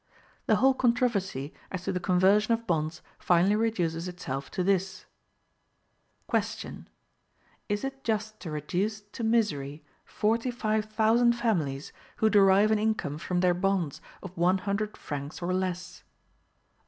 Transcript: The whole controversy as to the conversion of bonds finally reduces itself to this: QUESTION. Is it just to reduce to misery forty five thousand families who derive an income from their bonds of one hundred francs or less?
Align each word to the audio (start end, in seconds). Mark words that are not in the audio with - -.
The 0.47 0.55
whole 0.55 0.73
controversy 0.73 1.53
as 1.71 1.83
to 1.83 1.91
the 1.91 1.99
conversion 1.99 2.55
of 2.55 2.65
bonds 2.65 3.03
finally 3.19 3.55
reduces 3.55 4.07
itself 4.07 4.49
to 4.49 4.63
this: 4.63 5.05
QUESTION. 6.25 6.87
Is 7.69 7.83
it 7.83 8.03
just 8.03 8.39
to 8.39 8.49
reduce 8.49 9.01
to 9.01 9.23
misery 9.23 9.83
forty 10.03 10.49
five 10.49 10.85
thousand 10.85 11.33
families 11.33 11.93
who 12.15 12.31
derive 12.31 12.71
an 12.71 12.79
income 12.79 13.19
from 13.19 13.41
their 13.41 13.53
bonds 13.53 14.01
of 14.23 14.35
one 14.35 14.57
hundred 14.57 14.97
francs 14.97 15.39
or 15.39 15.53
less? 15.53 16.03